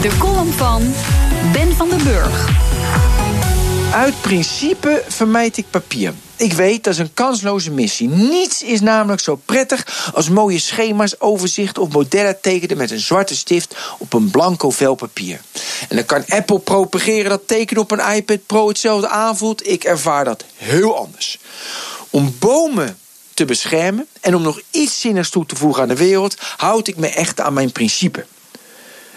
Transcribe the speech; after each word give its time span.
De 0.00 0.16
column 0.18 0.52
van 0.52 0.94
Ben 1.52 1.76
van 1.76 1.88
den 1.88 2.04
Burg. 2.04 2.48
Uit 3.92 4.20
principe 4.20 5.04
vermijd 5.08 5.56
ik 5.56 5.64
papier. 5.70 6.14
Ik 6.36 6.52
weet, 6.52 6.84
dat 6.84 6.92
is 6.92 6.98
een 6.98 7.14
kansloze 7.14 7.70
missie. 7.70 8.08
Niets 8.08 8.62
is 8.62 8.80
namelijk 8.80 9.20
zo 9.20 9.40
prettig 9.44 10.10
als 10.14 10.28
mooie 10.28 10.58
schema's, 10.58 11.20
overzicht 11.20 11.78
of 11.78 11.92
modellen 11.92 12.40
tekenen 12.40 12.76
met 12.76 12.90
een 12.90 13.00
zwarte 13.00 13.36
stift 13.36 13.76
op 13.98 14.12
een 14.12 14.30
blanco 14.30 14.70
vel 14.70 14.94
papier. 14.94 15.40
En 15.88 15.96
dan 15.96 16.04
kan 16.04 16.24
Apple 16.28 16.58
propageren 16.58 17.30
dat 17.30 17.48
tekenen 17.48 17.82
op 17.82 17.90
een 17.90 18.14
iPad 18.14 18.46
Pro 18.46 18.68
hetzelfde 18.68 19.08
aanvoelt. 19.08 19.66
Ik 19.66 19.84
ervaar 19.84 20.24
dat 20.24 20.44
heel 20.56 20.96
anders. 20.98 21.38
Om 22.10 22.36
bomen 22.38 22.98
te 23.34 23.44
beschermen 23.44 24.06
en 24.20 24.34
om 24.34 24.42
nog 24.42 24.60
iets 24.70 25.00
zinnigs 25.00 25.30
toe 25.30 25.46
te 25.46 25.56
voegen 25.56 25.82
aan 25.82 25.88
de 25.88 25.96
wereld, 25.96 26.36
houd 26.56 26.88
ik 26.88 26.96
me 26.96 27.08
echt 27.08 27.40
aan 27.40 27.52
mijn 27.52 27.72
principe. 27.72 28.24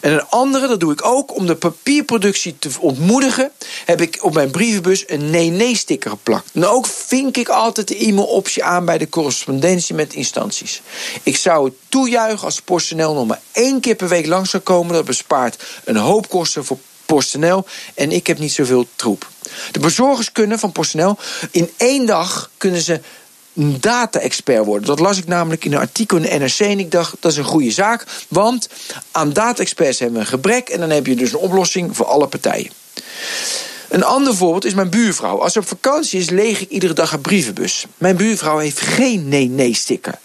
En 0.00 0.12
een 0.12 0.26
andere, 0.28 0.66
dat 0.66 0.80
doe 0.80 0.92
ik 0.92 1.04
ook 1.04 1.34
om 1.36 1.46
de 1.46 1.54
papierproductie 1.54 2.58
te 2.58 2.70
ontmoedigen, 2.80 3.50
heb 3.84 4.00
ik 4.00 4.18
op 4.20 4.34
mijn 4.34 4.50
brievenbus 4.50 5.04
een 5.06 5.30
nee-nee-sticker 5.30 6.10
geplakt. 6.10 6.50
En 6.52 6.66
ook 6.66 6.86
vink 6.86 7.36
ik 7.36 7.48
altijd 7.48 7.88
de 7.88 7.96
e-mail-optie 7.96 8.64
aan 8.64 8.84
bij 8.84 8.98
de 8.98 9.08
correspondentie 9.08 9.94
met 9.94 10.14
instanties. 10.14 10.82
Ik 11.22 11.36
zou 11.36 11.64
het 11.64 11.74
toejuichen 11.88 12.44
als 12.44 12.60
PostNL 12.60 13.14
nog 13.14 13.26
maar 13.26 13.40
één 13.52 13.80
keer 13.80 13.94
per 13.94 14.08
week 14.08 14.26
langs 14.26 14.50
zou 14.50 14.62
komen. 14.62 14.94
Dat 14.94 15.04
bespaart 15.04 15.62
een 15.84 15.96
hoop 15.96 16.28
kosten 16.28 16.64
voor 16.64 16.78
PostNL 17.06 17.64
en 17.94 18.12
ik 18.12 18.26
heb 18.26 18.38
niet 18.38 18.52
zoveel 18.52 18.86
troep. 18.96 19.28
De 19.70 19.78
bezorgers 19.78 20.32
kunnen 20.32 20.58
van 20.58 20.72
PostNL 20.72 21.16
in 21.50 21.70
één 21.76 22.06
dag 22.06 22.50
kunnen 22.56 22.80
ze 22.82 23.00
een 23.54 23.76
data-expert 23.80 24.64
worden. 24.64 24.86
Dat 24.86 24.98
las 24.98 25.18
ik 25.18 25.26
namelijk 25.26 25.64
in 25.64 25.72
een 25.72 25.78
artikel 25.78 26.16
in 26.16 26.22
de 26.22 26.38
NRC 26.38 26.58
en 26.58 26.78
ik 26.78 26.90
dacht 26.90 27.14
dat 27.20 27.32
is 27.32 27.38
een 27.38 27.44
goede 27.44 27.70
zaak, 27.70 28.06
want 28.28 28.68
aan 29.10 29.32
data-experts 29.32 29.98
hebben 29.98 30.18
we 30.18 30.24
een 30.24 30.30
gebrek 30.30 30.68
en 30.68 30.80
dan 30.80 30.90
heb 30.90 31.06
je 31.06 31.16
dus 31.16 31.32
een 31.32 31.38
oplossing 31.38 31.96
voor 31.96 32.06
alle 32.06 32.26
partijen. 32.26 32.70
Een 33.88 34.04
ander 34.04 34.36
voorbeeld 34.36 34.64
is 34.64 34.74
mijn 34.74 34.90
buurvrouw. 34.90 35.40
Als 35.42 35.52
ze 35.52 35.58
op 35.58 35.66
vakantie 35.66 36.20
is, 36.20 36.30
leeg 36.30 36.60
ik 36.60 36.70
iedere 36.70 36.92
dag 36.92 37.10
haar 37.10 37.20
brievenbus. 37.20 37.86
Mijn 37.98 38.16
buurvrouw 38.16 38.58
heeft 38.58 38.80
geen 38.80 39.28
nee-nee-sticker. 39.28 40.18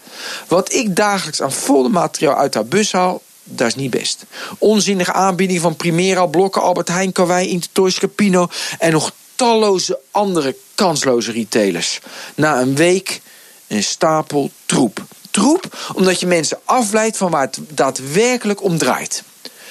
Wat 0.48 0.72
ik 0.72 0.96
dagelijks 0.96 1.42
aan 1.42 1.52
foldermateriaal 1.52 2.36
uit 2.36 2.54
haar 2.54 2.66
bus 2.66 2.92
haal, 2.92 3.22
dat 3.44 3.66
is 3.66 3.74
niet 3.74 3.90
best. 3.90 4.24
Onzinnige 4.58 5.12
aanbieding 5.12 5.60
van 5.60 5.76
Primera, 5.76 6.26
Blokken, 6.26 6.62
Albert 6.62 6.88
Heijn, 6.88 7.12
Karwei, 7.12 7.48
Intertoys, 7.48 7.98
Capino 7.98 8.48
en 8.78 8.92
nog 8.92 9.12
talloze 9.36 9.98
andere 10.10 10.56
kansloze 10.74 11.32
retailers. 11.32 12.00
Na 12.34 12.60
een 12.60 12.74
week 12.74 13.20
een 13.66 13.82
stapel 13.82 14.50
troep. 14.66 15.04
Troep 15.30 15.90
omdat 15.94 16.20
je 16.20 16.26
mensen 16.26 16.58
afleidt 16.64 17.16
van 17.16 17.30
waar 17.30 17.46
het 17.46 17.58
daadwerkelijk 17.68 18.62
om 18.62 18.78
draait. 18.78 19.22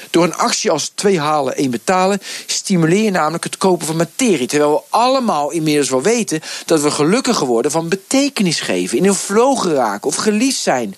Door 0.09 0.23
een 0.23 0.35
actie 0.35 0.71
als 0.71 0.91
twee 0.95 1.19
halen, 1.19 1.55
één 1.55 1.71
betalen, 1.71 2.21
stimuleer 2.45 3.03
je 3.03 3.11
namelijk 3.11 3.43
het 3.43 3.57
kopen 3.57 3.87
van 3.87 3.95
materie. 3.95 4.47
Terwijl 4.47 4.71
we 4.71 4.81
allemaal 4.89 5.51
inmiddels 5.51 5.89
wel 5.89 6.01
weten 6.01 6.41
dat 6.65 6.81
we 6.81 6.91
gelukkiger 6.91 7.47
worden 7.47 7.71
van 7.71 7.89
betekenis 7.89 8.59
geven, 8.59 8.97
in 8.97 9.05
een 9.05 9.15
flow 9.15 9.59
geraken 9.59 10.07
of 10.07 10.15
geliefd 10.15 10.59
zijn. 10.59 10.95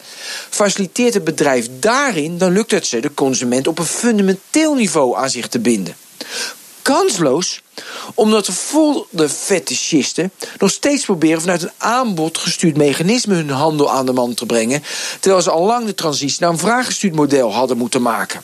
Faciliteert 0.49 1.13
het 1.13 1.23
bedrijf 1.23 1.67
daarin, 1.79 2.38
dan 2.38 2.51
lukt 2.51 2.72
het 2.72 2.88
ze 2.88 2.99
de 2.99 3.13
consument 3.13 3.67
op 3.67 3.79
een 3.79 3.85
fundamenteel 3.85 4.73
niveau 4.73 5.17
aan 5.17 5.29
zich 5.29 5.47
te 5.47 5.59
binden 5.59 5.95
kansloos 6.87 7.61
omdat 8.13 8.45
de 8.45 8.51
volde 8.51 9.29
fetischisten 9.29 10.31
nog 10.57 10.71
steeds 10.71 11.05
proberen 11.05 11.41
vanuit 11.41 11.61
een 11.61 11.71
aanbod 11.77 12.37
gestuurd 12.37 12.77
mechanisme 12.77 13.35
hun 13.35 13.49
handel 13.49 13.91
aan 13.91 14.05
de 14.05 14.13
man 14.13 14.33
te 14.33 14.45
brengen, 14.45 14.83
terwijl 15.19 15.41
ze 15.41 15.51
al 15.51 15.65
lang 15.65 15.85
de 15.85 15.93
transitie 15.93 16.37
naar 16.39 16.49
een 16.49 16.57
vraaggestuurd 16.57 17.15
model 17.15 17.53
hadden 17.53 17.77
moeten 17.77 18.01
maken. 18.01 18.41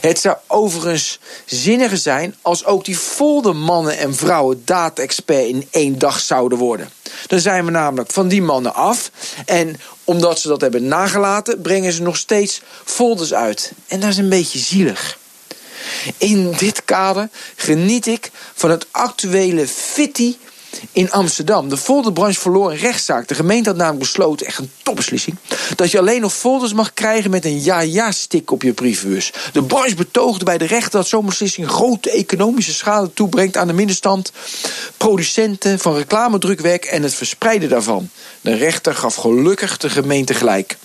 Het 0.00 0.20
zou 0.20 0.36
overigens 0.46 1.18
zinniger 1.44 1.96
zijn 1.96 2.34
als 2.42 2.64
ook 2.64 2.84
die 2.84 2.98
volde 2.98 3.52
mannen 3.52 3.98
en 3.98 4.14
vrouwen 4.14 4.62
data-expert 4.64 5.46
in 5.46 5.68
één 5.70 5.98
dag 5.98 6.20
zouden 6.20 6.58
worden. 6.58 6.90
Dan 7.26 7.40
zijn 7.40 7.64
we 7.64 7.70
namelijk 7.70 8.10
van 8.10 8.28
die 8.28 8.42
mannen 8.42 8.74
af. 8.74 9.10
En 9.46 9.80
omdat 10.04 10.40
ze 10.40 10.48
dat 10.48 10.60
hebben 10.60 10.88
nagelaten, 10.88 11.60
brengen 11.60 11.92
ze 11.92 12.02
nog 12.02 12.16
steeds 12.16 12.60
folders 12.84 13.34
uit. 13.34 13.72
En 13.86 14.00
dat 14.00 14.10
is 14.10 14.16
een 14.16 14.28
beetje 14.28 14.58
zielig. 14.58 15.20
In 16.16 16.52
dit 16.58 16.84
kader 16.84 17.28
geniet 17.56 18.06
ik 18.06 18.30
van 18.54 18.70
het 18.70 18.86
actuele 18.90 19.66
fitty 19.66 20.36
in 20.92 21.10
Amsterdam. 21.10 21.68
De 21.68 21.76
folderbranche 21.76 22.40
verloor 22.40 22.70
een 22.70 22.76
rechtszaak. 22.76 23.28
De 23.28 23.34
gemeente 23.34 23.68
had 23.68 23.78
namelijk 23.78 24.02
besloten, 24.02 24.46
echt 24.46 24.58
een 24.58 24.70
dat 25.76 25.90
je 25.90 25.98
alleen 25.98 26.20
nog 26.20 26.34
folders 26.34 26.72
mag 26.72 26.94
krijgen 26.94 27.30
met 27.30 27.44
een 27.44 27.62
ja-ja-stick 27.62 28.50
op 28.50 28.62
je 28.62 28.72
brievenbus. 28.72 29.32
De 29.52 29.62
branche 29.62 29.94
betoogde 29.94 30.44
bij 30.44 30.58
de 30.58 30.66
rechter 30.66 30.90
dat 30.90 31.08
zo'n 31.08 31.26
beslissing... 31.26 31.68
grote 31.68 32.10
economische 32.10 32.72
schade 32.72 33.12
toebrengt 33.12 33.56
aan 33.56 33.66
de 33.66 33.72
middenstand... 33.72 34.32
producenten 34.96 35.78
van 35.78 35.96
reclamedrukwerk 35.96 36.84
en 36.84 37.02
het 37.02 37.14
verspreiden 37.14 37.68
daarvan. 37.68 38.08
De 38.40 38.54
rechter 38.54 38.94
gaf 38.94 39.14
gelukkig 39.14 39.76
de 39.76 39.90
gemeente 39.90 40.34
gelijk. 40.34 40.76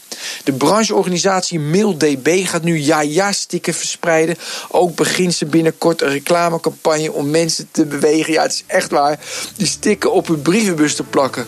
De 0.43 0.53
brancheorganisatie 0.53 1.59
MailDB 1.59 2.45
gaat 2.45 2.63
nu 2.63 2.79
ja-ja-stikken 2.79 3.73
verspreiden. 3.73 4.35
Ook 4.69 4.95
begint 4.95 5.33
ze 5.33 5.45
binnenkort 5.45 6.01
een 6.01 6.09
reclamecampagne 6.09 7.11
om 7.11 7.29
mensen 7.29 7.67
te 7.71 7.85
bewegen. 7.85 8.33
Ja, 8.33 8.41
het 8.41 8.51
is 8.51 8.63
echt 8.67 8.91
waar. 8.91 9.19
Die 9.55 9.67
stikken 9.67 10.13
op 10.13 10.27
hun 10.27 10.41
brievenbus 10.41 10.95
te 10.95 11.03
plakken. 11.03 11.47